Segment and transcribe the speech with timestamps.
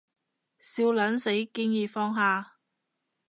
[0.57, 2.55] 笑撚死，建議放下